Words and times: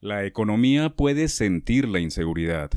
La 0.00 0.24
economía 0.24 0.90
puede 0.90 1.26
sentir 1.26 1.88
la 1.88 1.98
inseguridad. 1.98 2.70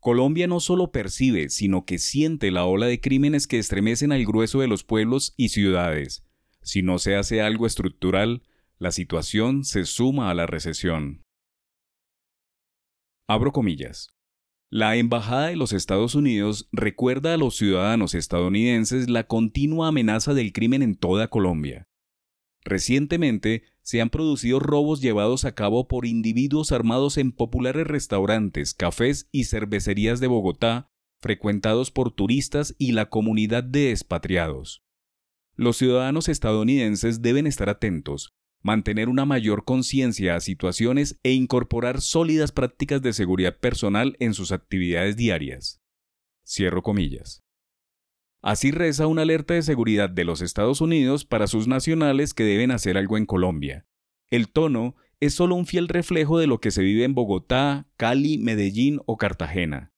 Colombia 0.00 0.48
no 0.48 0.58
solo 0.58 0.90
percibe, 0.90 1.50
sino 1.50 1.84
que 1.84 1.98
siente 1.98 2.50
la 2.50 2.64
ola 2.64 2.86
de 2.86 3.00
crímenes 3.00 3.46
que 3.46 3.60
estremecen 3.60 4.10
al 4.10 4.24
grueso 4.24 4.60
de 4.60 4.66
los 4.66 4.82
pueblos 4.82 5.34
y 5.36 5.50
ciudades. 5.50 6.26
Si 6.62 6.82
no 6.82 6.98
se 6.98 7.14
hace 7.14 7.42
algo 7.42 7.64
estructural, 7.64 8.42
la 8.78 8.90
situación 8.90 9.62
se 9.62 9.84
suma 9.84 10.30
a 10.30 10.34
la 10.34 10.46
recesión. 10.46 11.22
Abro 13.28 13.52
comillas. 13.52 14.08
La 14.68 14.96
Embajada 14.96 15.48
de 15.48 15.56
los 15.56 15.72
Estados 15.72 16.16
Unidos 16.16 16.68
recuerda 16.72 17.34
a 17.34 17.36
los 17.36 17.56
ciudadanos 17.56 18.14
estadounidenses 18.14 19.08
la 19.08 19.28
continua 19.28 19.88
amenaza 19.88 20.34
del 20.34 20.52
crimen 20.52 20.82
en 20.82 20.96
toda 20.96 21.28
Colombia. 21.28 21.86
Recientemente 22.70 23.64
se 23.82 24.00
han 24.00 24.10
producido 24.10 24.60
robos 24.60 25.00
llevados 25.00 25.44
a 25.44 25.56
cabo 25.56 25.88
por 25.88 26.06
individuos 26.06 26.70
armados 26.70 27.18
en 27.18 27.32
populares 27.32 27.84
restaurantes, 27.84 28.74
cafés 28.74 29.28
y 29.32 29.44
cervecerías 29.44 30.20
de 30.20 30.28
Bogotá, 30.28 30.88
frecuentados 31.20 31.90
por 31.90 32.12
turistas 32.12 32.76
y 32.78 32.92
la 32.92 33.10
comunidad 33.10 33.64
de 33.64 33.90
expatriados. 33.90 34.84
Los 35.56 35.78
ciudadanos 35.78 36.28
estadounidenses 36.28 37.22
deben 37.22 37.48
estar 37.48 37.68
atentos, 37.68 38.36
mantener 38.62 39.08
una 39.08 39.24
mayor 39.24 39.64
conciencia 39.64 40.36
a 40.36 40.40
situaciones 40.40 41.18
e 41.24 41.32
incorporar 41.32 42.00
sólidas 42.00 42.52
prácticas 42.52 43.02
de 43.02 43.12
seguridad 43.12 43.58
personal 43.58 44.14
en 44.20 44.32
sus 44.32 44.52
actividades 44.52 45.16
diarias. 45.16 45.82
Cierro 46.46 46.84
comillas. 46.84 47.42
Así 48.42 48.70
reza 48.70 49.06
una 49.06 49.22
alerta 49.22 49.52
de 49.52 49.62
seguridad 49.62 50.08
de 50.08 50.24
los 50.24 50.40
Estados 50.40 50.80
Unidos 50.80 51.26
para 51.26 51.46
sus 51.46 51.68
nacionales 51.68 52.32
que 52.32 52.44
deben 52.44 52.70
hacer 52.70 52.96
algo 52.96 53.18
en 53.18 53.26
Colombia. 53.26 53.86
El 54.30 54.48
tono 54.48 54.96
es 55.20 55.34
solo 55.34 55.56
un 55.56 55.66
fiel 55.66 55.88
reflejo 55.88 56.38
de 56.38 56.46
lo 56.46 56.58
que 56.58 56.70
se 56.70 56.82
vive 56.82 57.04
en 57.04 57.14
Bogotá, 57.14 57.86
Cali, 57.98 58.38
Medellín 58.38 59.00
o 59.04 59.18
Cartagena. 59.18 59.92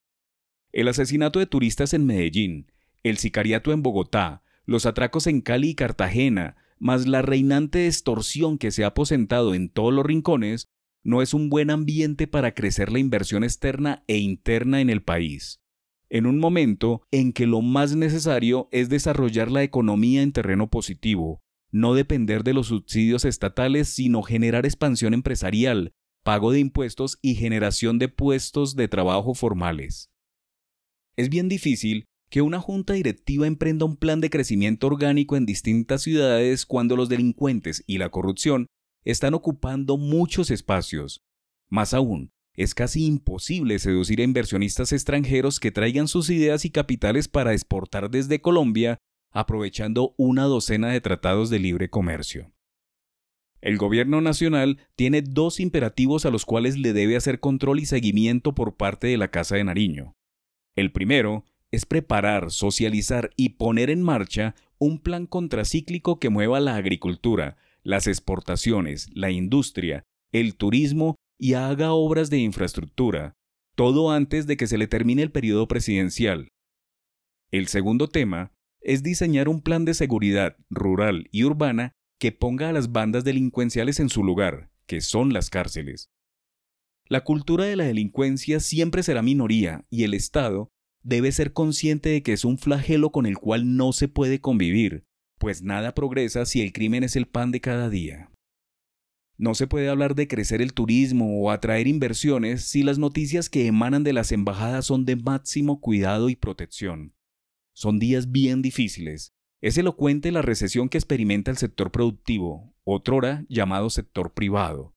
El 0.73 0.89
asesinato 0.89 1.39
de 1.39 1.47
turistas 1.47 1.95
en 1.95 2.05
Medellín, 2.05 2.73
el 3.05 3.19
sicariato 3.19 3.73
en 3.73 3.83
Bogotá, 3.83 4.43
los 4.65 4.87
atracos 4.87 5.29
en 5.29 5.41
Cali 5.41 5.71
y 5.71 5.75
Cartagena, 5.77 6.57
más 6.81 7.07
la 7.07 7.23
reinante 7.23 7.87
extorsión 7.87 8.59
que 8.59 8.73
se 8.73 8.83
ha 8.83 8.89
aposentado 8.89 9.55
en 9.55 9.69
todos 9.69 9.93
los 9.93 10.05
rincones, 10.05 10.69
no 11.05 11.23
es 11.23 11.33
un 11.33 11.49
buen 11.49 11.71
ambiente 11.71 12.27
para 12.27 12.55
crecer 12.55 12.91
la 12.91 12.99
inversión 12.99 13.45
externa 13.45 14.03
e 14.09 14.19
interna 14.19 14.81
en 14.81 14.91
el 14.91 15.03
país 15.03 15.62
en 16.13 16.27
un 16.27 16.39
momento 16.39 17.01
en 17.11 17.33
que 17.33 17.47
lo 17.47 17.63
más 17.63 17.97
necesario 17.97 18.69
es 18.71 18.91
desarrollar 18.91 19.51
la 19.51 19.63
economía 19.63 20.21
en 20.21 20.33
terreno 20.33 20.69
positivo, 20.69 21.41
no 21.71 21.95
depender 21.95 22.45
de 22.45 22.53
los 22.53 22.67
subsidios 22.67 23.25
estatales, 23.25 23.89
sino 23.89 24.23
generar 24.23 24.67
expansión 24.67 25.15
empresarial, 25.15 25.95
pago 26.23 26.53
de 26.53 26.61
impuestos 26.61 27.19
y 27.23 27.37
generación 27.37 27.99
de 27.99 28.11
puestos 28.11 28.77
de 28.77 28.89
trabajo 28.89 29.33
formales. 29.33 30.11
Es 31.17 31.31
bien 31.31 31.49
difícil 31.49 32.05
que 32.29 32.43
una 32.43 32.61
junta 32.61 32.93
directiva 32.93 33.47
emprenda 33.47 33.87
un 33.87 33.97
plan 33.97 34.21
de 34.21 34.29
crecimiento 34.29 34.89
orgánico 34.89 35.39
en 35.39 35.47
distintas 35.47 36.03
ciudades 36.03 36.67
cuando 36.67 36.95
los 36.95 37.09
delincuentes 37.09 37.85
y 37.87 37.97
la 37.97 38.11
corrupción 38.11 38.67
están 39.07 39.33
ocupando 39.33 39.97
muchos 39.97 40.51
espacios. 40.51 41.23
Más 41.71 41.95
aún, 41.95 42.33
es 42.55 42.75
casi 42.75 43.07
imposible 43.07 43.79
seducir 43.79 44.21
a 44.21 44.25
inversionistas 44.25 44.93
extranjeros 44.93 45.59
que 45.59 45.71
traigan 45.71 46.09
sus 46.09 46.29
ideas 46.31 46.65
y 46.65 46.71
capitales 46.71 47.29
para 47.29 47.53
exportar 47.53 48.11
desde 48.11 48.41
Colombia, 48.41 48.99
aprovechando 49.31 50.15
una 50.19 50.45
docena 50.45 50.89
de 50.89 51.01
tratados 51.01 51.49
de 51.49 51.59
libre 51.59 51.89
comercio. 51.89 52.53
El 53.63 53.79
gobierno 53.79 54.21
nacional 54.21 54.79
tiene 54.97 55.23
dos 55.23 55.61
imperativos 55.61 56.27
a 56.27 56.31
los 56.31 56.45
cuales 56.45 56.77
le 56.77 56.93
debe 56.93 57.17
hacer 57.17 57.41
control 57.41 57.79
y 57.79 57.87
seguimiento 57.87 58.55
por 58.55 58.77
parte 58.77 59.07
de 59.07 59.17
la 59.17 59.29
Casa 59.29 59.57
de 59.57 59.65
Nariño. 59.65 60.17
El 60.75 60.91
primero 60.93 61.45
es 61.71 61.87
preparar, 61.87 62.51
socializar 62.51 63.31
y 63.37 63.51
poner 63.51 63.89
en 63.89 64.03
marcha 64.03 64.55
un 64.79 64.99
plan 64.99 65.27
contracíclico 65.27 66.19
que 66.19 66.29
mueva 66.29 66.61
la 66.61 66.75
agricultura, 66.75 67.57
las 67.83 68.09
exportaciones, 68.09 69.09
la 69.15 69.31
industria, 69.31 70.05
el 70.33 70.57
turismo 70.57 71.15
y 71.43 71.55
haga 71.55 71.93
obras 71.93 72.31
de 72.31 72.39
infraestructura, 72.39 73.35
todo 73.75 74.13
antes 74.13 74.47
de 74.47 74.57
que 74.57 74.69
se 74.69 74.79
le 74.79 74.87
termine 74.87 75.23
el 75.23 75.33
periodo 75.33 75.67
presidencial. 75.67 76.47
El 77.51 77.67
segundo 77.67 78.09
tema 78.09 78.53
es 78.81 79.03
diseñar 79.03 79.49
un 79.49 79.61
plan 79.61 79.85
de 79.85 79.95
seguridad 79.95 80.57
rural 80.71 81.29
y 81.33 81.43
urbana 81.43 81.95
que 82.21 82.31
ponga 82.31 82.69
a 82.69 82.73
las 82.73 82.93
bandas 82.93 83.25
delincuenciales 83.25 83.99
en 83.99 84.09
su 84.09 84.23
lugar, 84.23 84.71
que 84.87 85.01
son 85.01 85.33
las 85.33 85.51
cárceles. 85.51 86.11
La 87.09 87.25
cultura 87.25 87.65
de 87.65 87.75
la 87.75 87.87
delincuencia 87.87 88.61
siempre 88.61 89.03
será 89.03 89.21
minoría 89.21 89.85
y 89.91 90.05
el 90.05 90.15
Estado 90.15 90.69
debe 91.03 91.33
ser 91.33 91.53
consciente 91.53 92.11
de 92.11 92.23
que 92.23 92.35
es 92.35 92.45
un 92.45 92.57
flagelo 92.57 93.11
con 93.11 93.27
el 93.27 93.37
cual 93.37 93.77
no 93.77 93.93
se 93.93 94.07
puede 94.07 94.41
convivir, 94.41 95.07
pues 95.41 95.61
nada 95.61 95.93
progresa 95.93 96.47
si 96.47 96.63
el 96.63 96.73
crimen 96.73 97.03
es 97.03 97.17
el 97.17 97.27
pan 97.27 97.51
de 97.51 97.61
cada 97.61 97.91
día. 97.91 98.32
No 99.43 99.57
se 99.57 99.67
puede 99.67 99.89
hablar 99.89 100.15
de 100.15 100.29
crecer 100.29 100.63
el 100.63 100.73
turismo 100.73 101.43
o 101.43 101.51
atraer 101.51 101.89
inversiones 101.89 102.63
si 102.63 102.85
las 102.85 103.01
noticias 103.01 103.51
que 103.51 103.67
emanan 103.67 104.05
de 104.05 104.13
las 104.13 104.31
embajadas 104.31 104.87
son 104.87 105.05
de 105.05 105.17
máximo 105.17 105.81
cuidado 105.81 106.29
y 106.29 106.37
protección. 106.37 107.17
Son 107.75 107.99
días 107.99 108.31
bien 108.31 108.63
difíciles. 108.63 109.33
Es 109.61 109.77
elocuente 109.77 110.31
la 110.31 110.43
recesión 110.43 110.89
que 110.89 110.97
experimenta 110.97 111.51
el 111.51 111.57
sector 111.57 111.91
productivo, 111.91 112.77
otrora 112.85 113.45
llamado 113.49 113.91
sector 113.91 114.33
privado. 114.33 114.95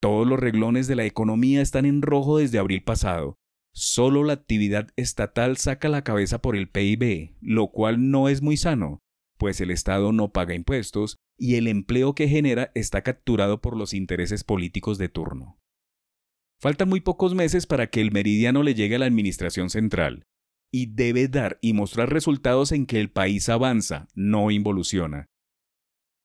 Todos 0.00 0.28
los 0.28 0.38
reglones 0.38 0.86
de 0.86 0.94
la 0.94 1.04
economía 1.04 1.60
están 1.60 1.84
en 1.84 2.02
rojo 2.02 2.38
desde 2.38 2.60
abril 2.60 2.84
pasado. 2.84 3.34
Solo 3.74 4.22
la 4.22 4.34
actividad 4.34 4.90
estatal 4.94 5.56
saca 5.56 5.88
la 5.88 6.04
cabeza 6.04 6.40
por 6.40 6.54
el 6.54 6.68
PIB, 6.68 7.34
lo 7.40 7.72
cual 7.72 8.12
no 8.12 8.28
es 8.28 8.42
muy 8.42 8.56
sano, 8.56 9.00
pues 9.38 9.60
el 9.60 9.72
Estado 9.72 10.12
no 10.12 10.30
paga 10.30 10.54
impuestos 10.54 11.16
y 11.38 11.56
el 11.56 11.68
empleo 11.68 12.14
que 12.14 12.28
genera 12.28 12.70
está 12.74 13.02
capturado 13.02 13.60
por 13.60 13.76
los 13.76 13.94
intereses 13.94 14.44
políticos 14.44 14.98
de 14.98 15.08
turno. 15.08 15.58
Faltan 16.60 16.88
muy 16.88 17.00
pocos 17.00 17.34
meses 17.34 17.66
para 17.66 17.88
que 17.88 18.00
el 18.00 18.12
meridiano 18.12 18.62
le 18.62 18.74
llegue 18.74 18.96
a 18.96 18.98
la 19.00 19.06
Administración 19.06 19.70
Central, 19.70 20.26
y 20.72 20.86
debe 20.86 21.28
dar 21.28 21.58
y 21.60 21.74
mostrar 21.74 22.10
resultados 22.10 22.72
en 22.72 22.86
que 22.86 23.00
el 23.00 23.10
país 23.10 23.48
avanza, 23.48 24.08
no 24.14 24.50
involuciona. 24.50 25.26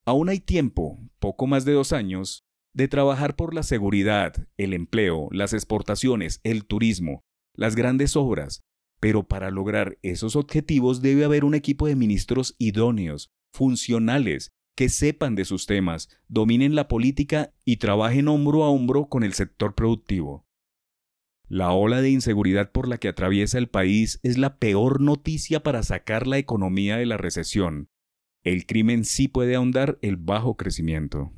Aún 0.06 0.30
hay 0.30 0.40
tiempo, 0.40 0.98
poco 1.18 1.46
más 1.46 1.66
de 1.66 1.72
dos 1.72 1.92
años, 1.92 2.44
de 2.74 2.88
trabajar 2.88 3.36
por 3.36 3.54
la 3.54 3.62
seguridad, 3.62 4.48
el 4.56 4.72
empleo, 4.72 5.28
las 5.32 5.52
exportaciones, 5.52 6.40
el 6.44 6.64
turismo, 6.64 7.20
las 7.54 7.76
grandes 7.76 8.16
obras, 8.16 8.62
pero 9.00 9.28
para 9.28 9.50
lograr 9.50 9.98
esos 10.02 10.34
objetivos 10.34 11.02
debe 11.02 11.24
haber 11.24 11.44
un 11.44 11.54
equipo 11.54 11.86
de 11.86 11.96
ministros 11.96 12.54
idóneos, 12.58 13.30
funcionales, 13.52 14.50
que 14.78 14.88
sepan 14.88 15.34
de 15.34 15.44
sus 15.44 15.66
temas, 15.66 16.08
dominen 16.28 16.76
la 16.76 16.86
política 16.86 17.52
y 17.64 17.78
trabajen 17.78 18.28
hombro 18.28 18.62
a 18.62 18.70
hombro 18.70 19.08
con 19.08 19.24
el 19.24 19.32
sector 19.32 19.74
productivo. 19.74 20.46
La 21.48 21.72
ola 21.72 22.00
de 22.00 22.10
inseguridad 22.10 22.70
por 22.70 22.86
la 22.86 22.98
que 22.98 23.08
atraviesa 23.08 23.58
el 23.58 23.68
país 23.68 24.20
es 24.22 24.38
la 24.38 24.58
peor 24.58 25.00
noticia 25.00 25.64
para 25.64 25.82
sacar 25.82 26.28
la 26.28 26.38
economía 26.38 26.96
de 26.96 27.06
la 27.06 27.16
recesión. 27.16 27.90
El 28.44 28.66
crimen 28.66 29.04
sí 29.04 29.26
puede 29.26 29.56
ahondar 29.56 29.98
el 30.00 30.16
bajo 30.16 30.56
crecimiento. 30.56 31.32